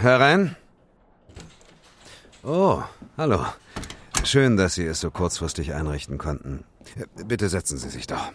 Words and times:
herein. 0.00 0.56
Oh, 2.42 2.82
hallo. 3.16 3.44
Schön, 4.24 4.56
dass 4.56 4.74
Sie 4.74 4.84
es 4.84 5.00
so 5.00 5.10
kurzfristig 5.10 5.74
einrichten 5.74 6.18
konnten. 6.18 6.64
Bitte 7.26 7.48
setzen 7.48 7.78
Sie 7.78 7.88
sich 7.88 8.06
doch. 8.06 8.32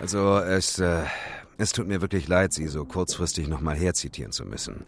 Also, 0.00 0.38
es, 0.38 0.78
äh, 0.78 1.02
es 1.58 1.72
tut 1.72 1.86
mir 1.86 2.00
wirklich 2.00 2.26
leid, 2.26 2.52
Sie 2.52 2.66
so 2.68 2.84
kurzfristig 2.84 3.48
nochmal 3.48 3.76
herzitieren 3.76 4.32
zu 4.32 4.44
müssen. 4.44 4.84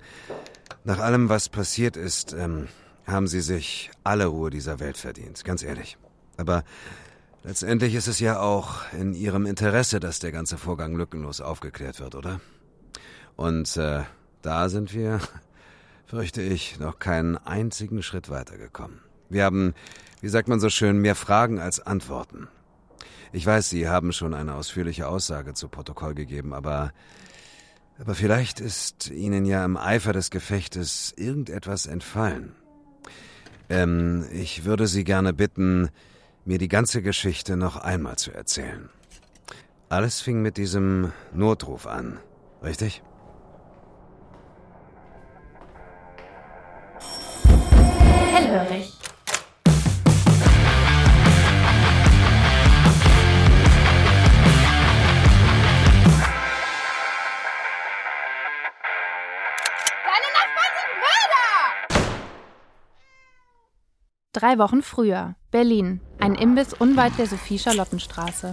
Nach 0.84 0.98
allem, 0.98 1.28
was 1.28 1.48
passiert 1.48 1.96
ist, 1.96 2.32
ähm, 2.32 2.68
haben 3.06 3.26
Sie 3.26 3.40
sich 3.40 3.90
alle 4.04 4.26
Ruhe 4.26 4.50
dieser 4.50 4.80
Welt 4.80 4.96
verdient, 4.96 5.44
ganz 5.44 5.62
ehrlich. 5.62 5.98
Aber 6.36 6.64
letztendlich 7.44 7.94
ist 7.94 8.08
es 8.08 8.20
ja 8.20 8.40
auch 8.40 8.92
in 8.92 9.14
Ihrem 9.14 9.46
Interesse, 9.46 10.00
dass 10.00 10.18
der 10.18 10.32
ganze 10.32 10.58
Vorgang 10.58 10.94
lückenlos 10.94 11.40
aufgeklärt 11.40 12.00
wird, 12.00 12.14
oder? 12.14 12.40
Und 13.36 13.76
äh, 13.76 14.02
da 14.42 14.68
sind 14.68 14.94
wir, 14.94 15.20
fürchte 16.06 16.42
ich, 16.42 16.78
noch 16.78 16.98
keinen 16.98 17.36
einzigen 17.36 18.02
Schritt 18.02 18.28
weitergekommen. 18.30 19.00
Wir 19.28 19.44
haben, 19.44 19.74
wie 20.20 20.28
sagt 20.28 20.48
man 20.48 20.60
so 20.60 20.68
schön, 20.68 20.98
mehr 20.98 21.14
Fragen 21.14 21.58
als 21.58 21.80
Antworten. 21.80 22.48
Ich 23.32 23.46
weiß, 23.46 23.70
Sie 23.70 23.88
haben 23.88 24.12
schon 24.12 24.34
eine 24.34 24.54
ausführliche 24.54 25.08
Aussage 25.08 25.54
zu 25.54 25.68
Protokoll 25.68 26.14
gegeben, 26.14 26.52
aber 26.52 26.92
aber 27.98 28.14
vielleicht 28.14 28.58
ist 28.58 29.10
Ihnen 29.10 29.44
ja 29.44 29.64
im 29.64 29.76
Eifer 29.76 30.12
des 30.12 30.30
Gefechtes 30.30 31.14
irgendetwas 31.16 31.86
entfallen. 31.86 32.52
Ähm, 33.68 34.26
ich 34.32 34.64
würde 34.64 34.88
Sie 34.88 35.04
gerne 35.04 35.32
bitten, 35.32 35.88
mir 36.44 36.58
die 36.58 36.68
ganze 36.68 37.02
Geschichte 37.02 37.56
noch 37.56 37.76
einmal 37.76 38.16
zu 38.16 38.32
erzählen. 38.32 38.90
Alles 39.88 40.20
fing 40.20 40.42
mit 40.42 40.56
diesem 40.56 41.12
Notruf 41.32 41.86
an, 41.86 42.18
richtig? 42.62 43.02
Hellhörig. 48.32 48.92
Drei 64.32 64.58
Wochen 64.58 64.82
früher. 64.82 65.36
Berlin. 65.50 66.00
Ein 66.22 66.36
Imbiss 66.36 66.72
unweit 66.72 67.18
der 67.18 67.26
Sophie-Charlottenstraße. 67.26 68.52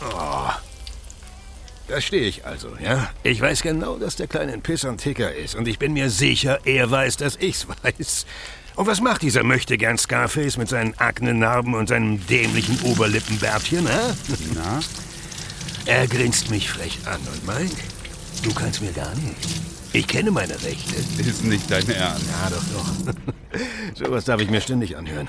Oh. 0.00 0.50
Da 1.88 2.00
stehe 2.00 2.28
ich 2.28 2.46
also, 2.46 2.76
ja? 2.80 3.10
Ich 3.24 3.40
weiß 3.40 3.62
genau, 3.62 3.96
dass 3.96 4.14
der 4.14 4.28
kleine 4.28 4.52
ein 4.52 4.62
Piss 4.62 4.84
und 4.84 4.98
Ticker 4.98 5.34
ist. 5.34 5.56
Und 5.56 5.66
ich 5.66 5.80
bin 5.80 5.94
mir 5.94 6.10
sicher, 6.10 6.60
er 6.64 6.88
weiß, 6.88 7.16
dass 7.16 7.34
ich's 7.40 7.66
weiß. 7.82 8.24
Und 8.76 8.86
was 8.86 9.00
macht 9.00 9.22
dieser 9.22 9.42
Möchtegern 9.42 9.98
Scarface 9.98 10.56
mit 10.56 10.68
seinen 10.68 10.96
Aknenarben 10.96 11.74
und 11.74 11.88
seinem 11.88 12.24
dämlichen 12.28 12.80
Oberlippenbärtchen, 12.82 13.88
hä? 13.88 14.14
Na? 14.54 14.78
Er 15.86 16.06
grinst 16.06 16.50
mich 16.50 16.70
frech 16.70 17.00
an 17.06 17.20
und 17.32 17.44
meint, 17.44 17.74
du 18.42 18.52
kannst 18.54 18.80
mir 18.82 18.92
gar 18.92 19.14
nichts. 19.16 19.60
Ich 19.92 20.06
kenne 20.06 20.30
meine 20.30 20.54
Rechte. 20.62 20.94
Ist 21.20 21.44
nicht 21.44 21.70
dein 21.70 21.88
Ernst. 21.88 22.26
Ja, 22.26 22.50
doch, 22.50 22.62
doch. 22.74 23.14
Sowas 23.94 24.24
darf 24.24 24.40
ich 24.40 24.50
mir 24.50 24.60
ständig 24.60 24.96
anhören. 24.96 25.28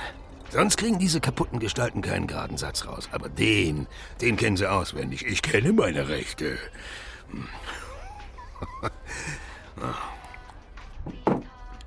Sonst 0.51 0.77
kriegen 0.77 0.99
diese 0.99 1.19
kaputten 1.21 1.59
Gestalten 1.59 2.01
keinen 2.01 2.27
geraden 2.27 2.57
Satz 2.57 2.85
raus. 2.85 3.09
Aber 3.11 3.29
den, 3.29 3.87
den 4.19 4.35
kennen 4.35 4.57
sie 4.57 4.69
auswendig. 4.69 5.25
Ich 5.25 5.41
kenne 5.41 5.73
meine 5.73 6.09
Rechte. 6.09 6.59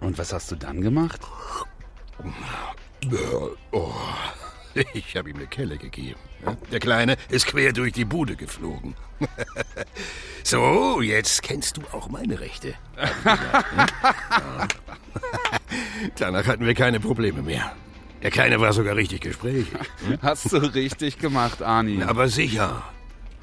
Und 0.00 0.18
was 0.18 0.32
hast 0.32 0.50
du 0.50 0.56
dann 0.56 0.80
gemacht? 0.80 1.20
Oh, 3.70 3.92
ich 4.94 5.16
habe 5.16 5.30
ihm 5.30 5.36
eine 5.36 5.46
Kelle 5.46 5.78
gegeben. 5.78 6.18
Der 6.70 6.80
Kleine 6.80 7.16
ist 7.28 7.46
quer 7.46 7.72
durch 7.72 7.92
die 7.92 8.04
Bude 8.04 8.36
geflogen. 8.36 8.94
so, 10.42 11.00
jetzt 11.00 11.42
kennst 11.42 11.76
du 11.76 11.82
auch 11.92 12.08
meine 12.08 12.40
Rechte. 12.40 12.74
Danach 16.16 16.46
hatten 16.46 16.66
wir 16.66 16.74
keine 16.74 17.00
Probleme 17.00 17.42
mehr. 17.42 17.74
Der 18.22 18.30
Kleine 18.30 18.60
war 18.60 18.72
sogar 18.72 18.96
richtig 18.96 19.20
gesprächig. 19.22 19.68
Hast 20.22 20.52
du 20.52 20.56
richtig 20.56 21.18
gemacht, 21.18 21.62
Arni. 21.62 22.02
Aber 22.02 22.28
sicher. 22.28 22.82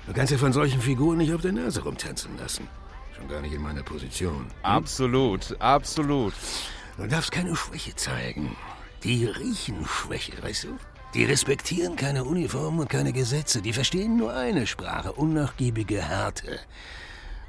Du 0.08 0.14
kannst 0.14 0.32
ja 0.32 0.38
von 0.38 0.54
solchen 0.54 0.82
Figuren 0.82 1.20
nicht 1.20 1.34
auf 1.34 1.42
der 1.42 1.52
Nase 1.52 1.84
rumtanzen 1.84 2.38
lassen. 2.38 2.68
Schon 3.16 3.28
gar 3.28 3.42
nicht 3.42 3.54
in 3.54 3.62
meiner 3.62 3.84
Position. 3.84 4.40
Hm? 4.40 4.48
Absolut, 4.64 5.56
absolut. 5.60 6.34
Du 6.98 7.08
darfst 7.08 7.32
keine 7.32 7.56
Schwäche 7.56 7.96
zeigen. 7.96 8.56
Die 9.04 9.26
riechen 9.26 9.86
Schwäche, 9.86 10.34
weißt 10.42 10.66
du? 10.66 10.78
Die 11.14 11.26
respektieren 11.26 11.98
keine 11.98 12.24
Uniformen 12.24 12.80
und 12.80 12.90
keine 12.90 13.12
Gesetze. 13.12 13.62
Die 13.62 13.74
verstehen 13.74 14.16
nur 14.16 14.34
eine 14.34 14.66
Sprache, 14.66 15.12
unnachgiebige 15.12 16.02
Härte. 16.02 16.60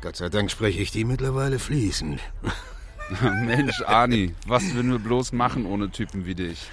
Gott 0.01 0.17
sei 0.17 0.29
Dank 0.29 0.51
spreche 0.51 0.81
ich 0.81 0.91
die 0.91 1.05
mittlerweile 1.05 1.61
fließend. 1.61 2.21
Mensch, 3.47 3.83
Arni, 3.83 4.35
was 4.47 4.75
würden 4.75 4.91
wir 4.91 4.99
bloß 4.99 5.33
machen 5.33 5.67
ohne 5.67 5.91
Typen 5.91 6.27
wie 6.27 6.35
dich? 6.35 6.71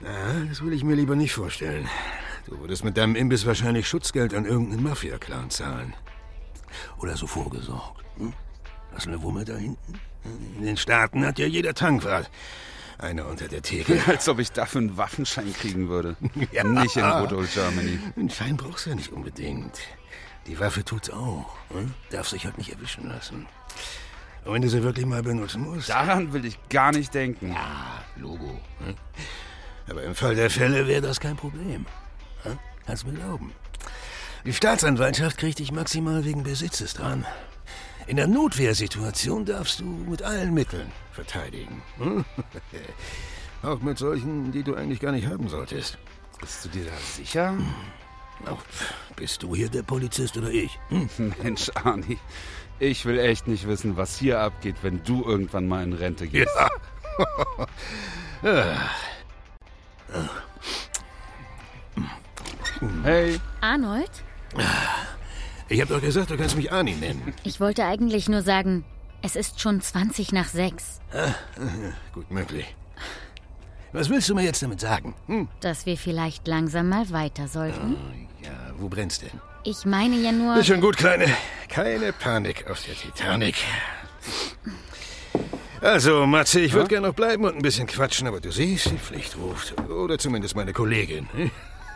Na, 0.00 0.44
das 0.48 0.62
will 0.62 0.72
ich 0.72 0.84
mir 0.84 0.94
lieber 0.94 1.16
nicht 1.16 1.32
vorstellen. 1.32 1.88
Du 2.46 2.58
würdest 2.60 2.84
mit 2.84 2.96
deinem 2.96 3.16
Imbiss 3.16 3.46
wahrscheinlich 3.46 3.88
Schutzgeld 3.88 4.34
an 4.34 4.44
irgendeinen 4.44 4.82
Mafia-Clan 4.82 5.50
zahlen. 5.50 5.94
Oder 6.98 7.16
so 7.16 7.26
vorgesorgt. 7.26 8.04
Hm? 8.18 8.32
Was 8.92 9.06
eine 9.06 9.22
Wumme 9.22 9.44
da 9.44 9.56
hinten? 9.56 10.00
In 10.58 10.64
den 10.64 10.76
Staaten 10.76 11.26
hat 11.26 11.38
ja 11.38 11.46
jeder 11.46 11.74
Tankwart. 11.74 12.30
Einer 13.02 13.26
unter 13.26 13.48
der 13.48 13.62
Theke. 13.62 14.00
Als 14.06 14.28
ob 14.28 14.38
ich 14.38 14.52
dafür 14.52 14.80
einen 14.80 14.96
Waffenschein 14.96 15.52
kriegen 15.52 15.88
würde. 15.88 16.16
ja. 16.52 16.62
Nicht 16.62 16.96
in 16.96 17.02
Good 17.02 17.32
Old 17.32 17.52
Germany. 17.52 17.98
Einen 18.16 18.30
Schein 18.30 18.56
brauchst 18.56 18.86
du 18.86 18.90
ja 18.90 18.96
nicht 18.96 19.12
unbedingt. 19.12 19.80
Die 20.46 20.58
Waffe 20.60 20.84
tut's 20.84 21.10
auch. 21.10 21.56
Hm? 21.70 21.92
Darf 22.10 22.28
sich 22.28 22.44
halt 22.44 22.58
nicht 22.58 22.72
erwischen 22.72 23.08
lassen. 23.08 23.46
Und 24.44 24.54
wenn 24.54 24.62
du 24.62 24.68
sie 24.68 24.82
wirklich 24.84 25.04
mal 25.04 25.22
benutzen 25.22 25.62
musst. 25.62 25.88
Daran 25.88 26.32
will 26.32 26.44
ich 26.44 26.58
gar 26.68 26.92
nicht 26.92 27.12
denken. 27.12 27.52
Ja, 27.52 28.04
Logo. 28.16 28.60
Hm? 28.78 28.94
Aber 29.90 30.02
im 30.04 30.14
Fall 30.14 30.36
der 30.36 30.50
Fälle 30.50 30.86
wäre 30.86 31.02
das 31.02 31.18
kein 31.18 31.36
Problem. 31.36 31.86
Hm? 32.44 32.58
Kannst 32.86 33.04
mir 33.04 33.14
glauben. 33.14 33.52
Die 34.44 34.52
Staatsanwaltschaft 34.52 35.38
kriegt 35.38 35.58
dich 35.58 35.72
maximal 35.72 36.24
wegen 36.24 36.44
Besitzes 36.44 36.94
dran. 36.94 37.26
In 38.06 38.16
der 38.16 38.26
Notwehrsituation 38.26 39.44
darfst 39.44 39.80
du 39.80 39.84
mit 39.84 40.22
allen 40.22 40.52
Mitteln 40.52 40.90
verteidigen. 41.12 41.82
Hm? 41.98 42.24
Auch 43.62 43.80
mit 43.80 43.98
solchen, 43.98 44.50
die 44.50 44.62
du 44.62 44.74
eigentlich 44.74 45.00
gar 45.00 45.12
nicht 45.12 45.26
haben 45.26 45.48
solltest. 45.48 45.98
Bist 46.40 46.64
du 46.64 46.68
dir 46.68 46.84
da 46.84 46.96
sicher? 47.16 47.56
Auch, 48.46 48.62
bist 49.14 49.42
du 49.44 49.54
hier 49.54 49.68
der 49.68 49.84
Polizist 49.84 50.36
oder 50.36 50.50
ich? 50.50 50.80
Hm? 50.88 51.08
Mensch, 51.42 51.70
Arni, 51.74 52.18
ich 52.80 53.04
will 53.04 53.20
echt 53.20 53.46
nicht 53.46 53.68
wissen, 53.68 53.96
was 53.96 54.18
hier 54.18 54.40
abgeht, 54.40 54.76
wenn 54.82 55.04
du 55.04 55.24
irgendwann 55.24 55.68
mal 55.68 55.84
in 55.84 55.92
Rente 55.92 56.26
gehst. 56.26 56.50
Ja. 58.42 58.90
hey. 63.04 63.38
Arnold? 63.60 64.10
Ich 65.72 65.80
hab 65.80 65.88
doch 65.88 66.02
gesagt, 66.02 66.30
du 66.30 66.36
kannst 66.36 66.54
mich 66.54 66.70
Arni 66.70 66.92
nennen. 66.92 67.32
Ich 67.44 67.58
wollte 67.58 67.86
eigentlich 67.86 68.28
nur 68.28 68.42
sagen, 68.42 68.84
es 69.22 69.36
ist 69.36 69.58
schon 69.58 69.80
20 69.80 70.30
nach 70.30 70.48
6. 70.48 71.00
Ah, 71.14 71.34
gut 72.12 72.30
möglich. 72.30 72.66
Was 73.92 74.10
willst 74.10 74.28
du 74.28 74.34
mir 74.34 74.42
jetzt 74.42 74.62
damit 74.62 74.80
sagen? 74.80 75.14
Hm? 75.28 75.48
Dass 75.60 75.86
wir 75.86 75.96
vielleicht 75.96 76.46
langsam 76.46 76.90
mal 76.90 77.10
weiter 77.10 77.48
sollten? 77.48 77.94
Oh, 77.94 78.44
ja, 78.44 78.50
wo 78.76 78.90
brennt's 78.90 79.20
denn? 79.20 79.30
Ich 79.64 79.86
meine 79.86 80.16
ja 80.16 80.30
nur. 80.30 80.58
Ist 80.58 80.66
schon 80.66 80.82
gut, 80.82 80.98
Kleine. 80.98 81.26
Keine 81.70 82.12
Panik 82.12 82.70
auf 82.70 82.84
der 82.84 82.94
Titanic. 82.94 83.54
Also, 85.80 86.26
Matze, 86.26 86.60
ich 86.60 86.74
würde 86.74 86.88
gerne 86.88 87.08
noch 87.08 87.14
bleiben 87.14 87.46
und 87.46 87.56
ein 87.56 87.62
bisschen 87.62 87.86
quatschen, 87.86 88.28
aber 88.28 88.40
du 88.40 88.52
siehst, 88.52 88.90
die 88.90 88.98
Pflicht 88.98 89.38
ruft. 89.38 89.80
Oder 89.88 90.18
zumindest 90.18 90.54
meine 90.54 90.74
Kollegin. 90.74 91.28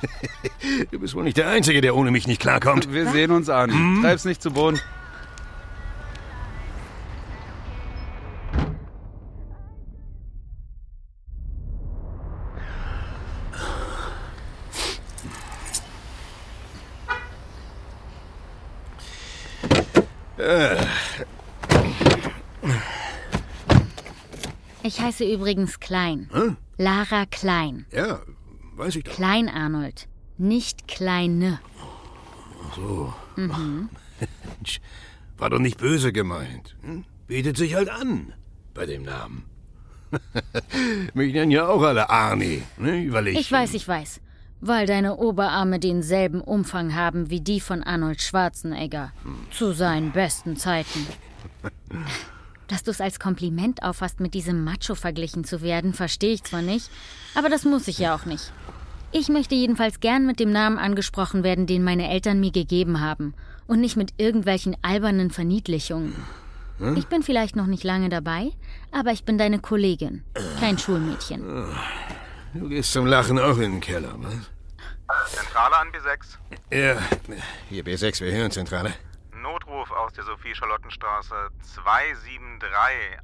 Du 0.90 0.98
bist 0.98 1.14
wohl 1.14 1.24
nicht 1.24 1.36
der 1.36 1.48
Einzige, 1.48 1.80
der 1.80 1.94
ohne 1.94 2.10
mich 2.10 2.26
nicht 2.26 2.40
klarkommt. 2.40 2.92
Wir 2.92 3.10
sehen 3.10 3.30
uns 3.30 3.48
an. 3.48 3.70
Hm? 3.70 4.02
Treib's 4.02 4.24
nicht 4.24 4.42
zu 4.42 4.50
Boden. 4.50 4.80
Ich 24.82 25.00
heiße 25.00 25.24
übrigens 25.24 25.80
Klein. 25.80 26.28
Hm? 26.32 26.56
Lara 26.76 27.26
Klein. 27.26 27.86
Ja, 27.90 28.20
weiß 28.76 28.96
ich 28.96 29.04
doch. 29.04 29.12
Klein 29.12 29.48
Arnold. 29.48 30.08
nicht 30.38 30.86
kleine. 30.88 31.60
So. 32.74 33.12
Mensch, 33.36 34.80
war 35.38 35.50
doch 35.50 35.58
nicht 35.58 35.78
böse 35.78 36.12
gemeint. 36.12 36.76
Hm? 36.82 37.04
Bietet 37.26 37.56
sich 37.56 37.74
halt 37.74 37.88
an 37.88 38.32
bei 38.74 38.86
dem 38.86 39.02
Namen. 39.02 39.44
Mich 41.14 41.32
nennen 41.32 41.50
ja 41.50 41.68
auch 41.68 41.82
alle 41.82 42.08
Arnie, 42.10 42.62
ne? 42.78 43.12
weil 43.12 43.28
ich... 43.28 43.38
Ich 43.38 43.52
weiß, 43.52 43.74
ich 43.74 43.86
weiß. 43.86 44.20
Weil 44.60 44.86
deine 44.86 45.16
Oberarme 45.16 45.78
denselben 45.78 46.40
Umfang 46.40 46.94
haben 46.94 47.28
wie 47.30 47.40
die 47.40 47.60
von 47.60 47.82
Arnold 47.82 48.22
Schwarzenegger. 48.22 49.12
Zu 49.50 49.72
seinen 49.72 50.12
besten 50.12 50.56
Zeiten. 50.56 51.06
Dass 52.68 52.82
du 52.82 52.90
es 52.90 53.00
als 53.00 53.20
Kompliment 53.20 53.82
auffasst, 53.82 54.18
mit 54.18 54.34
diesem 54.34 54.64
Macho 54.64 54.94
verglichen 54.94 55.44
zu 55.44 55.62
werden, 55.62 55.92
verstehe 55.92 56.32
ich 56.32 56.42
zwar 56.42 56.62
nicht, 56.62 56.90
aber 57.34 57.48
das 57.48 57.64
muss 57.64 57.86
ich 57.86 57.98
ja 57.98 58.14
auch 58.14 58.24
nicht. 58.24 58.52
Ich 59.18 59.30
möchte 59.30 59.54
jedenfalls 59.54 60.00
gern 60.00 60.26
mit 60.26 60.40
dem 60.40 60.52
Namen 60.52 60.76
angesprochen 60.76 61.42
werden, 61.42 61.66
den 61.66 61.82
meine 61.82 62.10
Eltern 62.10 62.38
mir 62.38 62.52
gegeben 62.52 63.00
haben. 63.00 63.32
Und 63.66 63.80
nicht 63.80 63.96
mit 63.96 64.12
irgendwelchen 64.18 64.76
albernen 64.82 65.30
Verniedlichungen. 65.30 66.14
Ich 66.96 67.06
bin 67.06 67.22
vielleicht 67.22 67.56
noch 67.56 67.64
nicht 67.64 67.82
lange 67.82 68.10
dabei, 68.10 68.52
aber 68.92 69.12
ich 69.12 69.24
bin 69.24 69.38
deine 69.38 69.58
Kollegin, 69.58 70.22
kein 70.60 70.76
Schulmädchen. 70.76 71.42
Du 72.52 72.68
gehst 72.68 72.92
zum 72.92 73.06
Lachen 73.06 73.38
auch 73.38 73.56
in 73.56 73.72
den 73.72 73.80
Keller, 73.80 74.12
was? 74.18 75.32
Zentrale 75.32 75.76
an 75.78 75.88
B6. 75.88 76.36
Ja, 76.70 76.98
hier 77.70 77.84
B6, 77.84 78.20
wir 78.20 78.32
hören 78.32 78.50
Zentrale. 78.50 78.92
Notruf 79.40 79.90
aus 79.92 80.12
der 80.12 80.24
Sophie-Charlottenstraße 80.24 81.48
273. 81.62 82.68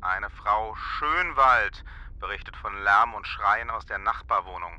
Eine 0.01 0.31
Frau 0.31 0.75
Schönwald 0.75 1.85
berichtet 2.19 2.57
von 2.57 2.73
Lärm 2.83 3.13
und 3.13 3.27
Schreien 3.27 3.69
aus 3.69 3.85
der 3.85 3.99
Nachbarwohnung. 3.99 4.73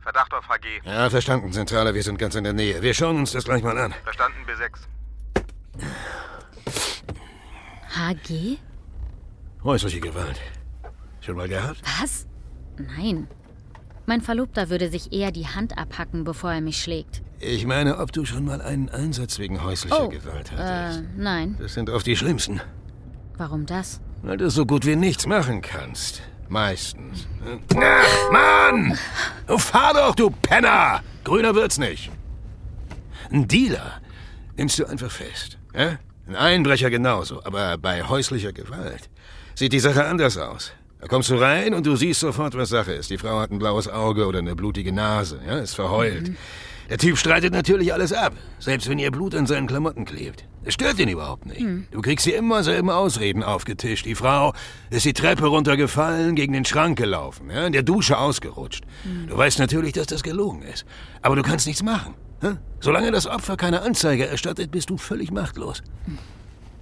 Verdacht 0.00 0.32
auf 0.32 0.48
HG. 0.48 0.80
Ja, 0.84 1.10
verstanden, 1.10 1.52
Zentrale, 1.52 1.94
wir 1.94 2.02
sind 2.02 2.18
ganz 2.18 2.34
in 2.34 2.44
der 2.44 2.52
Nähe. 2.52 2.80
Wir 2.82 2.94
schauen 2.94 3.16
uns 3.18 3.32
das 3.32 3.44
gleich 3.44 3.62
mal 3.62 3.76
an. 3.78 3.94
Verstanden 4.04 4.38
B6. 4.46 4.78
HG? 7.96 8.58
Häusliche 9.64 10.00
Gewalt. 10.00 10.40
Schon 11.20 11.36
mal 11.36 11.48
gehabt? 11.48 11.82
Was? 12.00 12.26
Nein. 12.78 13.26
Mein 14.06 14.20
Verlobter 14.22 14.70
würde 14.70 14.88
sich 14.88 15.12
eher 15.12 15.32
die 15.32 15.46
Hand 15.46 15.76
abhacken, 15.76 16.24
bevor 16.24 16.52
er 16.52 16.60
mich 16.60 16.80
schlägt. 16.82 17.22
Ich 17.40 17.66
meine, 17.66 17.98
ob 17.98 18.12
du 18.12 18.24
schon 18.24 18.44
mal 18.44 18.62
einen 18.62 18.88
Einsatz 18.88 19.38
wegen 19.38 19.62
häuslicher 19.62 20.04
Oh, 20.04 20.08
Gewalt 20.08 20.50
Äh, 20.52 20.56
hattest. 20.56 21.02
nein. 21.16 21.56
Das 21.60 21.74
sind 21.74 21.90
oft 21.90 22.06
die 22.06 22.16
schlimmsten. 22.16 22.60
Warum 23.36 23.66
das? 23.66 24.00
Weil 24.22 24.36
du 24.38 24.48
so 24.50 24.64
gut 24.66 24.86
wie 24.86 24.96
nichts 24.96 25.26
machen 25.26 25.60
kannst. 25.60 26.22
Meistens. 26.48 27.26
Ach, 27.76 28.32
Mann! 28.32 28.98
Du 29.46 29.58
fahr 29.58 29.94
doch, 29.94 30.14
du 30.14 30.30
Penner! 30.30 31.02
Grüner 31.24 31.54
wird's 31.54 31.78
nicht. 31.78 32.10
Ein 33.30 33.46
Dealer 33.46 34.00
nimmst 34.56 34.78
du 34.78 34.86
einfach 34.86 35.10
fest. 35.10 35.58
Ja? 35.74 35.98
Ein 36.26 36.36
Einbrecher 36.36 36.90
genauso. 36.90 37.42
Aber 37.44 37.76
bei 37.76 38.02
häuslicher 38.02 38.52
Gewalt 38.52 39.10
sieht 39.54 39.72
die 39.72 39.80
Sache 39.80 40.06
anders 40.06 40.38
aus. 40.38 40.72
Da 41.00 41.06
kommst 41.06 41.30
du 41.30 41.36
rein 41.36 41.74
und 41.74 41.86
du 41.86 41.96
siehst 41.96 42.20
sofort, 42.20 42.56
was 42.56 42.70
Sache 42.70 42.92
ist. 42.92 43.10
Die 43.10 43.18
Frau 43.18 43.38
hat 43.38 43.50
ein 43.50 43.58
blaues 43.58 43.88
Auge 43.88 44.26
oder 44.26 44.40
eine 44.40 44.56
blutige 44.56 44.92
Nase, 44.92 45.40
ja, 45.46 45.58
ist 45.58 45.74
verheult. 45.74 46.32
Der 46.88 46.96
Typ 46.96 47.18
streitet 47.18 47.52
natürlich 47.52 47.92
alles 47.92 48.12
ab, 48.12 48.32
selbst 48.58 48.88
wenn 48.88 48.98
ihr 48.98 49.10
Blut 49.10 49.34
an 49.34 49.46
seinen 49.46 49.66
Klamotten 49.66 50.04
klebt. 50.06 50.44
Es 50.64 50.74
stört 50.74 50.98
ihn 50.98 51.08
überhaupt 51.08 51.46
nicht. 51.46 51.60
Du 51.90 52.00
kriegst 52.00 52.24
hier 52.26 52.36
immer 52.36 52.62
selben 52.62 52.90
Ausreden 52.90 53.42
aufgetischt. 53.42 54.06
Die 54.06 54.14
Frau 54.14 54.54
ist 54.90 55.04
die 55.04 55.12
Treppe 55.12 55.46
runtergefallen, 55.46 56.34
gegen 56.34 56.52
den 56.52 56.64
Schrank 56.64 56.98
gelaufen, 56.98 57.50
ja, 57.50 57.66
in 57.66 57.72
der 57.72 57.82
Dusche 57.82 58.18
ausgerutscht. 58.18 58.84
Du 59.28 59.36
weißt 59.36 59.58
natürlich, 59.58 59.92
dass 59.92 60.06
das 60.06 60.22
gelogen 60.22 60.62
ist. 60.62 60.86
Aber 61.22 61.36
du 61.36 61.42
kannst 61.42 61.66
nichts 61.66 61.82
machen. 61.82 62.14
hä? 62.40 62.56
Solange 62.80 63.10
das 63.10 63.26
Opfer 63.26 63.56
keine 63.56 63.82
Anzeige 63.82 64.26
erstattet, 64.26 64.70
bist 64.70 64.90
du 64.90 64.96
völlig 64.96 65.30
machtlos. 65.30 65.82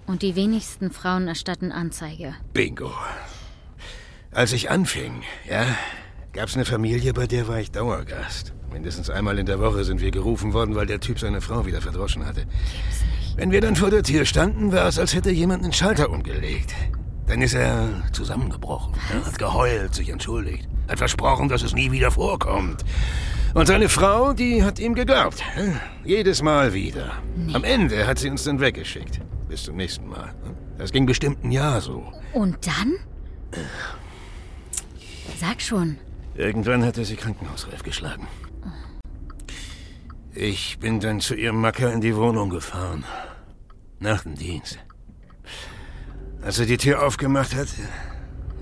Und 0.06 0.22
die 0.22 0.36
wenigsten 0.36 0.90
Frauen 0.92 1.26
erstatten 1.26 1.72
Anzeige. 1.72 2.34
Bingo. 2.52 2.92
Als 4.30 4.52
ich 4.52 4.70
anfing, 4.70 5.22
ja, 5.48 5.66
gab's 6.32 6.54
eine 6.54 6.64
Familie, 6.64 7.12
bei 7.12 7.26
der 7.26 7.48
war 7.48 7.58
ich 7.58 7.70
Dauergast. 7.72 8.52
Mindestens 8.76 9.08
einmal 9.08 9.38
in 9.38 9.46
der 9.46 9.58
Woche 9.58 9.84
sind 9.84 10.02
wir 10.02 10.11
gerufen 10.11 10.52
worden, 10.52 10.75
weil 10.75 10.84
der 10.84 11.00
Typ 11.00 11.19
seine 11.19 11.40
Frau 11.40 11.64
wieder 11.64 11.81
verdroschen 11.81 12.26
hatte. 12.26 12.44
Wenn 13.34 13.50
wir 13.50 13.62
dann 13.62 13.75
vor 13.75 13.88
der 13.88 14.02
Tür 14.02 14.26
standen, 14.26 14.70
war 14.70 14.87
es, 14.87 14.99
als 14.99 15.14
hätte 15.14 15.31
jemand 15.31 15.64
einen 15.64 15.73
Schalter 15.73 16.11
umgelegt. 16.11 16.75
Dann 17.26 17.40
ist 17.40 17.55
er 17.55 17.88
zusammengebrochen, 18.12 18.93
ja, 19.14 19.25
hat 19.25 19.38
geheult, 19.38 19.94
sich 19.94 20.11
entschuldigt, 20.11 20.69
hat 20.88 20.99
versprochen, 20.99 21.49
dass 21.49 21.62
es 21.62 21.73
nie 21.73 21.90
wieder 21.90 22.11
vorkommt. 22.11 22.84
Und 23.55 23.67
seine 23.67 23.88
Frau, 23.88 24.34
die 24.34 24.62
hat 24.62 24.78
ihm 24.78 24.94
geglaubt. 24.94 25.43
Jedes 26.05 26.43
Mal 26.43 26.75
wieder. 26.75 27.12
Am 27.55 27.64
Ende 27.64 28.06
hat 28.06 28.19
sie 28.19 28.28
uns 28.28 28.44
dann 28.44 28.61
weggeschickt. 28.61 29.23
Bis 29.49 29.62
zum 29.62 29.76
nächsten 29.76 30.06
Mal. 30.06 30.34
Das 30.76 30.93
ging 30.93 31.06
bestimmt 31.06 31.43
ein 31.44 31.50
Jahr 31.50 31.81
so. 31.81 32.12
Und 32.34 32.58
dann? 32.67 32.93
Sag 35.40 35.62
schon. 35.62 35.96
Irgendwann 36.34 36.84
hat 36.84 36.99
er 36.99 37.06
sie 37.06 37.17
krankenhausreif 37.17 37.82
geschlagen. 37.82 38.28
Ich 40.38 40.78
bin 40.78 41.00
dann 41.00 41.20
zu 41.20 41.34
ihrem 41.34 41.62
Macker 41.62 41.90
in 41.90 42.02
die 42.02 42.14
Wohnung 42.14 42.50
gefahren. 42.50 43.04
Nach 44.00 44.22
dem 44.22 44.34
Dienst. 44.34 44.78
Als 46.42 46.58
er 46.58 46.66
die 46.66 46.76
Tür 46.76 47.02
aufgemacht 47.06 47.54
hat, 47.54 47.68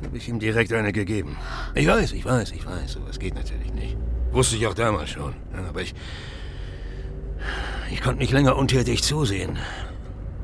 habe 0.04 0.16
ich 0.16 0.28
ihm 0.28 0.38
direkt 0.38 0.72
eine 0.72 0.92
gegeben. 0.92 1.36
Ich 1.74 1.88
weiß, 1.88 2.12
ich 2.12 2.24
weiß, 2.24 2.52
ich 2.52 2.64
weiß, 2.64 2.92
sowas 2.92 3.18
geht 3.18 3.34
natürlich 3.34 3.74
nicht. 3.74 3.96
Wusste 4.30 4.54
ich 4.54 4.68
auch 4.68 4.74
damals 4.74 5.10
schon. 5.10 5.34
Aber 5.68 5.80
ich. 5.80 5.96
Ich 7.90 8.00
konnte 8.00 8.20
nicht 8.20 8.32
länger 8.32 8.54
untätig 8.54 9.02
zusehen. 9.02 9.58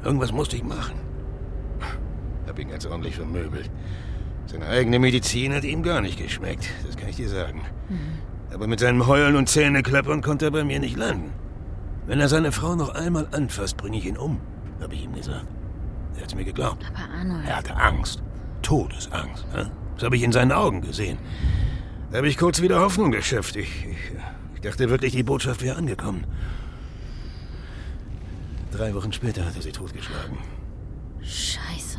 Irgendwas 0.02 0.32
musste 0.32 0.56
ich 0.56 0.64
machen. 0.64 0.98
Hab 2.48 2.58
ihn 2.58 2.70
ganz 2.70 2.86
ordentlich 2.86 3.14
vermöbelt. 3.14 3.70
Seine 4.46 4.66
eigene 4.66 4.98
Medizin 4.98 5.54
hat 5.54 5.62
ihm 5.62 5.84
gar 5.84 6.00
nicht 6.00 6.18
geschmeckt, 6.18 6.68
das 6.84 6.96
kann 6.96 7.08
ich 7.08 7.16
dir 7.16 7.28
sagen. 7.28 7.62
Aber 8.52 8.66
mit 8.66 8.80
seinem 8.80 9.06
Heulen 9.06 9.36
und 9.36 9.48
Zähneklappern 9.48 10.22
konnte 10.22 10.46
er 10.46 10.50
bei 10.50 10.64
mir 10.64 10.80
nicht 10.80 10.96
landen. 10.96 11.32
Wenn 12.06 12.20
er 12.20 12.28
seine 12.28 12.52
Frau 12.52 12.74
noch 12.74 12.94
einmal 12.94 13.28
anfasst, 13.32 13.76
bringe 13.76 13.98
ich 13.98 14.06
ihn 14.06 14.16
um, 14.16 14.40
habe 14.80 14.94
ich 14.94 15.04
ihm 15.04 15.14
gesagt. 15.14 15.46
Er 16.16 16.22
hat's 16.22 16.34
mir 16.34 16.44
geglaubt. 16.44 16.84
Aber 16.88 17.14
Arnold. 17.14 17.46
Er 17.46 17.56
hatte 17.56 17.76
Angst. 17.76 18.22
Todesangst. 18.62 19.46
Ja? 19.54 19.70
Das 19.94 20.04
habe 20.04 20.16
ich 20.16 20.22
in 20.22 20.32
seinen 20.32 20.52
Augen 20.52 20.80
gesehen. 20.80 21.18
Da 22.10 22.18
habe 22.18 22.28
ich 22.28 22.36
kurz 22.36 22.60
wieder 22.60 22.80
Hoffnung 22.80 23.12
geschöpft. 23.12 23.56
Ich, 23.56 23.86
ich, 23.86 23.96
ich 24.54 24.60
dachte 24.60 24.90
wirklich, 24.90 25.12
die 25.12 25.22
Botschaft 25.22 25.62
wäre 25.62 25.76
angekommen. 25.76 26.24
Drei 28.72 28.94
Wochen 28.94 29.12
später 29.12 29.44
hat 29.44 29.56
er 29.56 29.62
sie 29.62 29.72
totgeschlagen. 29.72 30.38
Scheiße. 31.22 31.98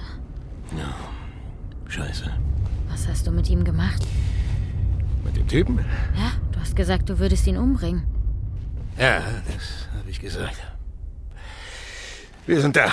Scheiße. 1.88 2.32
Was 2.90 3.08
hast 3.08 3.28
du 3.28 3.32
mit 3.32 3.50
ihm 3.50 3.64
gemacht? 3.64 4.02
Mit 5.24 5.38
dem 5.38 5.48
Typen? 5.48 5.80
Ja, 6.16 6.32
du 6.52 6.60
hast 6.60 6.76
gesagt, 6.76 7.10
du 7.10 7.20
würdest 7.20 7.48
ihn 7.48 7.58
umbringen. 7.58 8.04
Ja, 8.98 9.22
das 9.48 9.88
habe 9.98 10.10
ich 10.10 10.20
gesagt. 10.20 10.58
Wir 12.46 12.62
sind 12.62 12.76
da. 12.76 12.92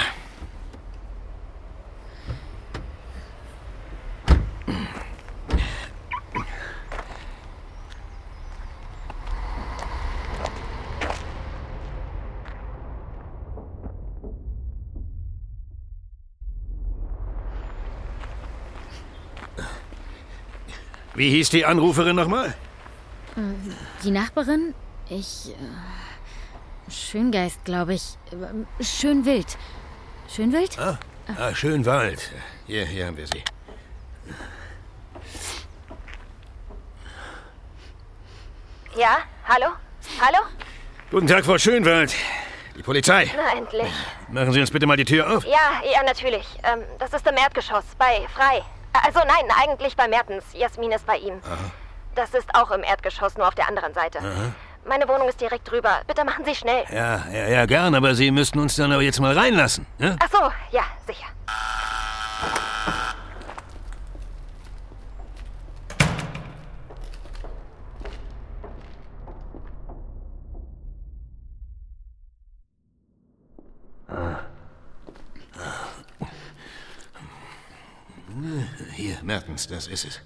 Wie 21.19 21.31
hieß 21.31 21.51
die 21.51 21.65
Anruferin 21.65 22.15
nochmal? 22.15 22.55
Die 24.05 24.13
Nachbarin? 24.13 24.73
Ich. 25.09 25.51
Äh, 25.51 26.91
Schöngeist, 26.93 27.65
glaube 27.65 27.95
ich. 27.95 28.17
Äh, 28.31 28.85
Schönwild. 28.85 29.59
Schönwild? 30.29 30.79
Ah, 30.79 30.97
ah, 31.37 31.53
Schönwald. 31.53 32.31
Hier, 32.69 32.87
hier 32.87 33.07
haben 33.07 33.17
wir 33.17 33.27
sie. 33.27 33.43
Ja, 38.97 39.19
hallo? 39.49 39.73
Hallo? 40.21 40.39
Guten 41.11 41.27
Tag, 41.27 41.45
Frau 41.45 41.59
Schönwald. 41.59 42.15
Die 42.77 42.83
Polizei. 42.83 43.29
Na, 43.35 43.59
endlich. 43.59 43.93
Machen 44.31 44.53
Sie 44.53 44.61
uns 44.61 44.71
bitte 44.71 44.87
mal 44.87 44.97
die 44.97 45.05
Tür 45.05 45.37
auf. 45.37 45.45
Ja, 45.45 45.83
ja, 45.93 46.05
natürlich. 46.05 46.47
Ähm, 46.63 46.85
das 47.01 47.13
ist 47.13 47.27
im 47.27 47.37
Erdgeschoss, 47.37 47.87
bei 47.99 48.25
Frei. 48.33 48.63
Also 49.05 49.21
nein, 49.21 49.49
eigentlich 49.61 49.97
bei 49.97 50.09
Mertens. 50.09 50.45
Jasmin 50.53 50.93
ist 50.93 51.07
bei 51.07 51.17
ihm. 51.17 51.41
Das 52.15 52.35
ist 52.35 52.49
auch 52.55 52.71
im 52.71 52.83
Erdgeschoss, 52.83 53.37
nur 53.37 53.47
auf 53.49 53.55
der 53.55 53.69
anderen 53.69 53.95
Seite. 53.95 54.19
Meine 54.85 55.07
Wohnung 55.09 55.29
ist 55.29 55.41
direkt 55.41 55.71
drüber. 55.71 56.01
Bitte 56.07 56.25
machen 56.25 56.45
Sie 56.45 56.55
schnell. 56.55 56.85
Ja, 56.91 57.27
ja, 57.31 57.49
ja, 57.49 57.67
gern, 57.67 57.95
aber 57.95 58.15
Sie 58.15 58.31
müssten 58.31 58.59
uns 58.59 58.77
dann 58.77 58.91
aber 58.93 59.03
jetzt 59.03 59.21
mal 59.21 59.37
reinlassen. 59.37 59.87
Ja? 59.99 60.17
Ach 60.19 60.29
so, 60.31 60.51
ja, 60.71 60.85
sicher. 61.07 61.27
Mertens, 79.59 79.67
das 79.67 79.87
ist 79.89 80.05
es. 80.05 80.21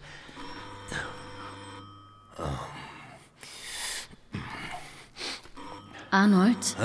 Arnold? 6.11 6.77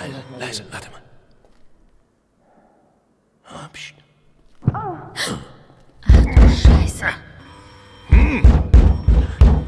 Leise, 0.00 0.24
leise, 0.38 0.64
warte 0.72 0.90
mal. 0.90 1.02
Ah, 3.46 3.68
pst. 3.72 3.94
Scheiße. 6.62 7.06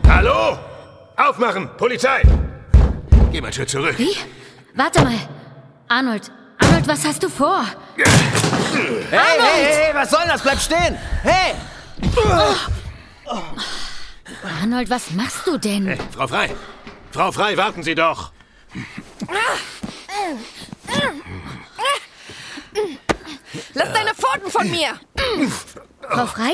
Hallo? 0.08 0.58
Aufmachen! 1.16 1.70
Polizei! 1.76 2.22
Geh 3.30 3.40
mal 3.40 3.46
einen 3.46 3.52
Schritt 3.52 3.70
zurück. 3.70 3.96
Wie? 3.98 4.16
Warte 4.74 5.02
mal. 5.04 5.18
Arnold, 5.88 6.32
Arnold, 6.58 6.88
was 6.88 7.04
hast 7.04 7.22
du 7.22 7.28
vor? 7.28 7.64
Hey, 7.96 8.04
hey, 9.10 9.64
hey, 9.64 9.94
was 9.94 10.10
soll 10.10 10.26
das? 10.26 10.42
Bleib 10.42 10.58
stehen! 10.58 10.96
Hey! 11.22 11.54
Arnold, 14.62 14.90
was 14.90 15.10
machst 15.12 15.46
du 15.46 15.58
denn? 15.58 15.86
Hey, 15.86 15.98
Frau 16.12 16.26
Frei! 16.26 16.54
Frau 17.10 17.32
Frei, 17.32 17.56
warten 17.56 17.82
Sie 17.82 17.94
doch! 17.94 18.32
Lass 23.74 23.92
deine 23.92 24.14
Pfoten 24.14 24.50
von 24.50 24.70
mir! 24.70 25.00
Frau 26.08 26.26
Frei? 26.26 26.52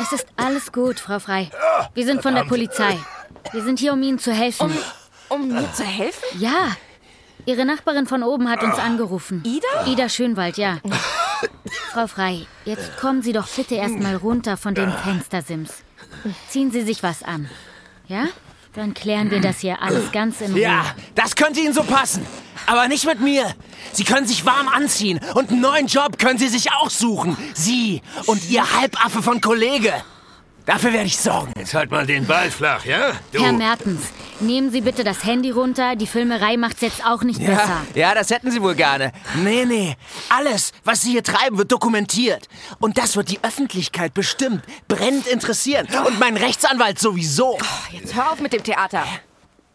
Es 0.00 0.12
ist 0.12 0.26
alles 0.36 0.72
gut, 0.72 1.00
Frau 1.00 1.18
Frei. 1.18 1.50
Wir 1.94 2.04
sind 2.04 2.22
von 2.22 2.34
der 2.34 2.44
Polizei. 2.44 2.98
Wir 3.52 3.62
sind 3.62 3.78
hier, 3.78 3.92
um 3.92 4.02
Ihnen 4.02 4.18
zu 4.18 4.32
helfen. 4.32 4.72
Um 5.28 5.48
mir 5.48 5.72
zu 5.72 5.84
helfen? 5.84 6.38
Ja. 6.38 6.76
Ihre 7.44 7.64
Nachbarin 7.64 8.06
von 8.06 8.22
oben 8.22 8.48
hat 8.48 8.62
uns 8.62 8.78
angerufen. 8.78 9.42
Ida? 9.44 9.86
Ida 9.86 10.08
Schönwald, 10.08 10.56
ja. 10.58 10.78
Frau 11.92 12.06
Frei, 12.06 12.46
jetzt 12.64 12.96
kommen 12.96 13.20
Sie 13.22 13.32
doch 13.32 13.46
bitte 13.48 13.74
erstmal 13.74 14.16
runter 14.16 14.56
von 14.56 14.74
dem 14.74 14.90
Fenstersims. 14.90 15.70
Ziehen 16.48 16.70
Sie 16.70 16.82
sich 16.82 17.02
was 17.02 17.22
an. 17.22 17.50
Ja? 18.08 18.28
Dann 18.74 18.94
klären 18.94 19.30
wir 19.30 19.42
das 19.42 19.58
hier 19.58 19.82
alles 19.82 20.10
ganz 20.10 20.40
in 20.40 20.52
Ruhe. 20.52 20.60
Ja, 20.60 20.86
das 21.14 21.36
könnte 21.36 21.60
Ihnen 21.60 21.74
so 21.74 21.82
passen. 21.82 22.24
Aber 22.66 22.88
nicht 22.88 23.04
mit 23.04 23.20
mir. 23.20 23.54
Sie 23.92 24.04
können 24.04 24.26
sich 24.26 24.46
warm 24.46 24.68
anziehen 24.68 25.20
und 25.34 25.50
einen 25.50 25.60
neuen 25.60 25.86
Job 25.86 26.18
können 26.18 26.38
Sie 26.38 26.48
sich 26.48 26.72
auch 26.72 26.88
suchen. 26.88 27.36
Sie 27.52 28.00
und 28.24 28.48
Ihr 28.48 28.62
Halbaffe 28.78 29.22
von 29.22 29.42
Kollege. 29.42 29.92
Dafür 30.64 30.94
werde 30.94 31.06
ich 31.06 31.18
sorgen. 31.18 31.52
Jetzt 31.58 31.74
halt 31.74 31.90
mal 31.90 32.06
den 32.06 32.26
Ball 32.26 32.50
flach, 32.50 32.86
ja? 32.86 33.12
Du. 33.32 33.42
Herr 33.42 33.52
Mertens, 33.52 34.00
nehmen 34.42 34.70
Sie 34.70 34.80
bitte 34.80 35.04
das 35.04 35.24
Handy 35.24 35.50
runter. 35.50 35.96
Die 35.96 36.06
Filmerei 36.06 36.56
macht's 36.56 36.80
jetzt 36.82 37.04
auch 37.04 37.22
nicht 37.22 37.38
besser. 37.44 37.82
Ja, 37.94 38.00
ja, 38.08 38.14
das 38.14 38.30
hätten 38.30 38.50
Sie 38.50 38.60
wohl 38.62 38.74
gerne. 38.74 39.12
Nee, 39.42 39.64
nee. 39.64 39.96
Alles, 40.28 40.72
was 40.84 41.02
Sie 41.02 41.12
hier 41.12 41.22
treiben, 41.22 41.58
wird 41.58 41.72
dokumentiert. 41.72 42.48
Und 42.78 42.98
das 42.98 43.16
wird 43.16 43.30
die 43.30 43.38
Öffentlichkeit 43.42 44.14
bestimmt 44.14 44.62
brennend 44.88 45.26
interessieren. 45.26 45.86
Und 46.06 46.18
mein 46.18 46.36
Rechtsanwalt 46.36 46.98
sowieso. 46.98 47.58
Jetzt 47.90 48.14
hör 48.14 48.32
auf 48.32 48.40
mit 48.40 48.52
dem 48.52 48.62
Theater. 48.62 49.04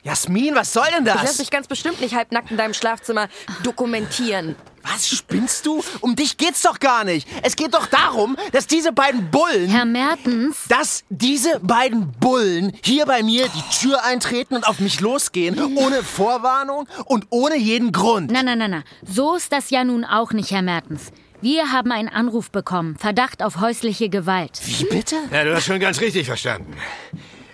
Jasmin, 0.04 0.56
was 0.56 0.72
soll 0.72 0.86
denn 0.96 1.06
Ich 1.06 1.14
lass 1.14 1.24
das? 1.24 1.40
mich 1.40 1.50
ganz 1.50 1.68
bestimmt 1.68 2.00
nicht 2.00 2.16
halbnackt 2.16 2.52
in 2.52 2.58
deinem 2.58 2.74
Schlafzimmer 2.74 3.28
dokumentieren. 3.64 4.56
Was 4.92 5.08
spinnst 5.10 5.66
du? 5.66 5.84
Um 6.02 6.16
dich 6.16 6.38
geht's 6.38 6.62
doch 6.62 6.80
gar 6.80 7.04
nicht. 7.04 7.28
Es 7.44 7.56
geht 7.56 7.74
doch 7.74 7.88
darum, 7.88 8.38
dass 8.52 8.68
diese 8.68 8.92
beiden 8.92 9.30
Bullen. 9.32 9.70
Herr 9.70 9.86
Mertens, 9.86 10.58
dass 10.70 11.04
diese 11.10 11.60
beiden 11.62 12.12
Bullen 12.14 12.72
hier 12.84 13.06
bei 13.06 13.24
mir 13.24 13.48
die 13.50 13.78
Tür 13.80 14.04
eintreten 14.06 14.56
und 14.56 14.68
auf 14.68 14.80
mich 14.80 15.00
losgehen, 15.00 15.60
ohne 15.78 16.04
Vorwarnung 16.04 16.88
und 17.06 17.28
ohne 17.30 17.58
jeden 17.58 17.92
Grund. 17.92 18.32
na, 18.32 18.44
na, 18.44 18.56
na, 18.56 18.68
na. 18.68 18.84
So 19.06 19.36
ist 19.36 19.52
das 19.52 19.70
ja 19.70 19.84
nun 19.84 20.06
auch 20.06 20.32
nicht, 20.32 20.52
Herr 20.52 20.62
Mertens. 20.62 21.12
Wir 21.42 21.72
haben 21.72 21.92
einen 21.92 22.10
Anruf 22.10 22.50
bekommen. 22.50 22.98
Verdacht 22.98 23.44
auf 23.44 23.60
häusliche 23.60 24.10
Gewalt. 24.10 24.60
Wie 24.66 24.86
bitte? 24.86 25.16
Ja, 25.32 25.44
du 25.44 25.56
hast 25.56 25.66
schon 25.66 25.80
ganz 25.80 26.02
richtig 26.02 26.26
verstanden. 26.26 26.74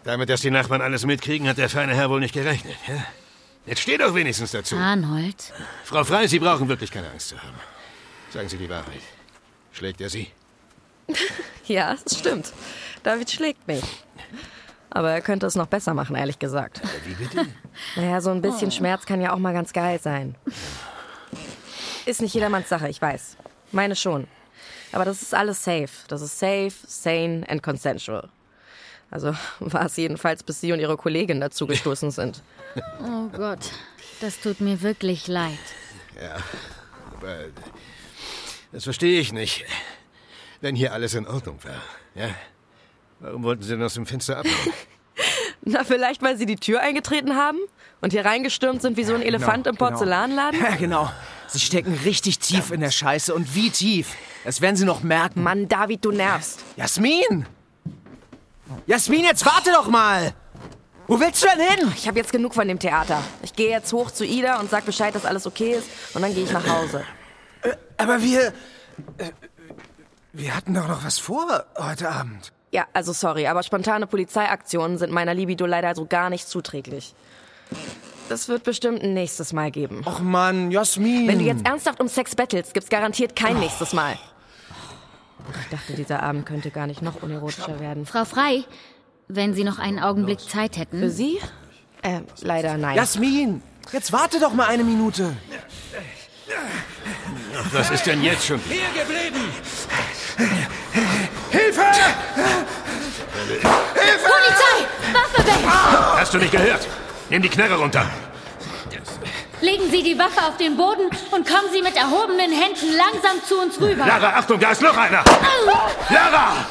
Damit, 0.05 0.29
dass 0.29 0.41
die 0.41 0.51
Nachbarn 0.51 0.81
alles 0.81 1.05
mitkriegen, 1.05 1.47
hat 1.47 1.57
der 1.57 1.69
feine 1.69 1.93
Herr 1.93 2.09
wohl 2.09 2.19
nicht 2.19 2.33
gerechnet. 2.33 2.75
Ja? 2.87 2.95
Jetzt 3.65 3.81
steh 3.81 3.97
doch 3.97 4.13
wenigstens 4.13 4.51
dazu. 4.51 4.75
Arnold? 4.75 5.53
Frau 5.85 6.03
Frei, 6.03 6.27
Sie 6.27 6.39
brauchen 6.39 6.67
wirklich 6.67 6.91
keine 6.91 7.09
Angst 7.09 7.29
zu 7.29 7.41
haben. 7.41 7.55
Sagen 8.31 8.49
Sie 8.49 8.57
die 8.57 8.69
Wahrheit. 8.69 9.01
Schlägt 9.71 10.01
er 10.01 10.09
Sie? 10.09 10.27
Ja, 11.65 11.95
es 12.05 12.19
stimmt. 12.19 12.51
David 13.03 13.31
schlägt 13.31 13.65
mich. 13.69 13.83
Aber 14.89 15.11
er 15.11 15.21
könnte 15.21 15.45
es 15.47 15.55
noch 15.55 15.67
besser 15.67 15.93
machen, 15.93 16.13
ehrlich 16.17 16.37
gesagt. 16.37 16.81
Wie 17.05 17.13
bitte? 17.13 17.47
Naja, 17.95 18.19
so 18.19 18.31
ein 18.31 18.41
bisschen 18.41 18.69
Schmerz 18.69 19.05
kann 19.05 19.21
ja 19.21 19.31
auch 19.33 19.37
mal 19.37 19.53
ganz 19.53 19.71
geil 19.71 19.97
sein. 20.01 20.35
Ist 22.05 22.21
nicht 22.21 22.33
jedermanns 22.33 22.67
Sache, 22.67 22.89
ich 22.89 23.01
weiß. 23.01 23.37
Meine 23.71 23.95
schon. 23.95 24.27
Aber 24.91 25.05
das 25.05 25.21
ist 25.21 25.33
alles 25.33 25.63
safe. 25.63 25.89
Das 26.09 26.21
ist 26.21 26.37
safe, 26.37 26.73
sane 26.85 27.45
and 27.47 27.63
consensual. 27.63 28.27
Also 29.13 29.35
war 29.59 29.85
es 29.85 29.95
jedenfalls, 29.95 30.41
bis 30.43 30.59
Sie 30.59 30.73
und 30.73 30.79
Ihre 30.79 30.97
Kollegin 30.97 31.39
dazu 31.39 31.67
gestoßen 31.67 32.09
sind. 32.09 32.41
Oh 32.99 33.27
Gott, 33.31 33.59
das 34.21 34.39
tut 34.39 34.59
mir 34.59 34.81
wirklich 34.81 35.27
leid. 35.27 35.59
Ja, 36.19 36.37
aber 37.15 37.45
das 38.71 38.85
verstehe 38.85 39.19
ich 39.19 39.31
nicht. 39.31 39.65
Wenn 40.61 40.75
hier 40.75 40.93
alles 40.93 41.13
in 41.13 41.27
Ordnung 41.27 41.59
war, 41.63 41.81
ja? 42.15 42.33
Warum 43.19 43.43
wollten 43.43 43.61
Sie 43.61 43.69
denn 43.69 43.83
aus 43.83 43.93
dem 43.93 44.07
Fenster 44.07 44.37
abhauen? 44.37 44.73
Na, 45.61 45.83
vielleicht, 45.83 46.21
weil 46.23 46.35
Sie 46.35 46.47
die 46.47 46.55
Tür 46.55 46.81
eingetreten 46.81 47.35
haben 47.35 47.59
und 48.01 48.13
hier 48.13 48.25
reingestürmt 48.25 48.81
sind 48.81 48.97
wie 48.97 49.03
so 49.03 49.13
ein 49.13 49.21
Elefant 49.21 49.67
im 49.67 49.77
Porzellanladen? 49.77 50.59
Ja, 50.59 50.75
genau. 50.75 51.09
Sie 51.47 51.59
stecken 51.59 51.93
richtig 52.03 52.39
tief 52.39 52.71
in 52.71 52.81
der 52.81 52.91
Scheiße. 52.91 53.33
Und 53.33 53.53
wie 53.55 53.69
tief? 53.69 54.15
Das 54.43 54.59
werden 54.59 54.75
Sie 54.75 54.85
noch 54.85 55.03
merken. 55.03 55.43
Mann, 55.43 55.69
David, 55.69 56.03
du 56.03 56.11
nervst. 56.11 56.63
Jasmin! 56.75 57.45
Jasmin, 58.87 59.23
jetzt 59.23 59.45
warte 59.45 59.71
doch 59.71 59.87
mal! 59.87 60.33
Wo 61.07 61.19
willst 61.19 61.43
du 61.43 61.47
denn 61.47 61.67
hin? 61.67 61.93
Ich 61.95 62.07
habe 62.07 62.17
jetzt 62.17 62.31
genug 62.31 62.53
von 62.53 62.67
dem 62.67 62.79
Theater. 62.79 63.21
Ich 63.41 63.53
gehe 63.53 63.69
jetzt 63.69 63.91
hoch 63.91 64.09
zu 64.09 64.25
Ida 64.25 64.59
und 64.59 64.69
sag 64.69 64.85
Bescheid, 64.85 65.13
dass 65.13 65.25
alles 65.25 65.45
okay 65.45 65.73
ist 65.73 65.87
und 66.13 66.21
dann 66.21 66.33
gehe 66.33 66.43
ich 66.43 66.51
nach 66.51 66.67
Hause. 66.67 67.03
Aber 67.97 68.21
wir. 68.21 68.47
Äh, 69.17 69.31
wir 70.31 70.55
hatten 70.55 70.73
doch 70.73 70.87
noch 70.87 71.05
was 71.05 71.19
vor 71.19 71.65
heute 71.77 72.09
Abend. 72.09 72.51
Ja, 72.71 72.87
also 72.93 73.13
sorry, 73.13 73.45
aber 73.45 73.61
spontane 73.61 74.07
Polizeiaktionen 74.07 74.97
sind 74.97 75.11
meiner 75.11 75.35
Libido 75.35 75.67
leider 75.67 75.93
so 75.93 76.07
gar 76.07 76.31
nicht 76.31 76.47
zuträglich. 76.47 77.13
Das 78.29 78.47
wird 78.47 78.63
bestimmt 78.63 79.03
ein 79.03 79.13
nächstes 79.13 79.53
Mal 79.53 79.69
geben. 79.69 80.01
Och 80.07 80.21
Mann, 80.21 80.71
Jasmin. 80.71 81.27
Wenn 81.27 81.37
du 81.37 81.45
jetzt 81.45 81.67
ernsthaft 81.67 81.99
um 81.99 82.07
Sex 82.07 82.35
bettelst, 82.35 82.73
gibt's 82.73 82.89
garantiert 82.89 83.35
kein 83.35 83.59
nächstes 83.59 83.93
Mal. 83.93 84.17
Ich 85.61 85.69
dachte, 85.69 85.93
dieser 85.93 86.23
Abend 86.23 86.45
könnte 86.45 86.71
gar 86.71 86.87
nicht 86.87 87.01
noch 87.01 87.21
unerotischer 87.21 87.79
werden. 87.79 88.05
Frau 88.05 88.25
Frei, 88.25 88.63
wenn 89.27 89.53
Sie 89.53 89.63
noch 89.63 89.79
einen 89.79 89.99
Augenblick 89.99 90.39
Zeit 90.39 90.75
Für 90.75 90.81
hätten. 90.81 91.09
Sie? 91.09 91.39
Äh, 92.01 92.21
leider 92.41 92.77
nein. 92.77 92.95
Jasmin, 92.95 93.61
jetzt 93.91 94.11
warte 94.11 94.39
doch 94.39 94.53
mal 94.53 94.67
eine 94.67 94.83
Minute. 94.83 95.35
Was 97.71 97.91
ist 97.91 98.05
denn 98.05 98.23
jetzt 98.23 98.45
schon? 98.45 98.59
Hier 98.67 98.81
geblieben! 99.01 99.49
Polizei! 103.91 104.87
Waffe 105.13 105.47
weg! 105.47 105.53
Hast 106.19 106.33
du 106.33 106.37
nicht 106.37 106.51
gehört? 106.51 106.87
Nimm 107.29 107.41
die 107.41 107.49
Knarre 107.49 107.75
runter. 107.75 108.05
Legen 109.63 109.89
Sie 109.89 110.03
die 110.03 110.19
Waffe 110.19 110.45
auf 110.45 110.57
den 110.57 110.75
Boden 110.75 111.03
und 111.31 111.47
kommen 111.47 111.71
Sie 111.71 111.81
mit 111.81 111.95
erhobenen 111.95 112.51
Händen 112.51 112.97
langsam 112.97 113.41
zu 113.47 113.61
uns 113.61 113.79
rüber. 113.79 114.05
Lara, 114.05 114.37
Achtung, 114.37 114.59
da 114.59 114.71
ist 114.71 114.81
noch 114.81 114.97
einer! 114.97 115.23
Lara! 116.09 116.65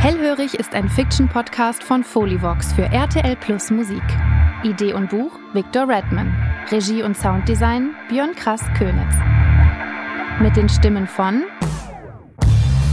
Hellhörig 0.00 0.54
ist 0.54 0.74
ein 0.74 0.88
Fiction-Podcast 0.88 1.84
von 1.84 2.02
Folivox 2.02 2.72
für 2.72 2.86
RTL 2.86 3.36
Plus 3.36 3.70
Musik. 3.70 4.02
Idee 4.64 4.94
und 4.94 5.10
Buch 5.10 5.30
Victor 5.52 5.86
Redman. 5.86 6.34
Regie 6.72 7.04
und 7.04 7.16
Sounddesign 7.16 7.94
Björn 8.08 8.34
Krass 8.34 8.64
Könitz. 8.76 9.14
Mit 10.40 10.56
den 10.56 10.68
Stimmen 10.68 11.06
von 11.06 11.44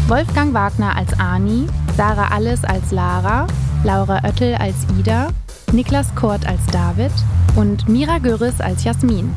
Wolfgang 0.07 0.53
Wagner 0.53 0.95
als 0.95 1.19
Ani, 1.19 1.67
Sarah 1.97 2.31
Alles 2.33 2.63
als 2.63 2.91
Lara, 2.91 3.45
Laura 3.83 4.21
Oettel 4.23 4.55
als 4.55 4.75
Ida, 4.97 5.27
Niklas 5.73 6.15
Kort 6.15 6.47
als 6.47 6.65
David 6.71 7.11
und 7.57 7.89
Mira 7.89 8.17
Göris 8.17 8.61
als 8.61 8.85
Jasmin. 8.85 9.33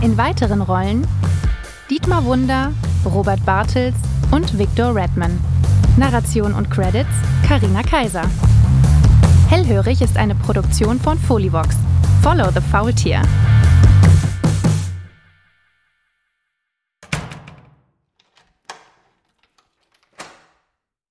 In 0.00 0.16
weiteren 0.16 0.60
Rollen 0.60 1.04
Dietmar 1.90 2.24
Wunder, 2.24 2.70
Robert 3.04 3.44
Bartels 3.44 3.96
und 4.30 4.56
Victor 4.56 4.94
Redman. 4.94 5.40
Narration 5.96 6.54
und 6.54 6.70
Credits 6.70 7.10
Karina 7.46 7.82
Kaiser. 7.82 8.22
Hellhörig 9.48 10.00
ist 10.00 10.16
eine 10.16 10.36
Produktion 10.36 11.00
von 11.00 11.18
Folivox. 11.18 11.76
Follow 12.22 12.52
the 12.52 12.60
Faultier. 12.70 13.22